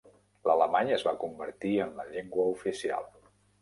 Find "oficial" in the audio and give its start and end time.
2.59-3.11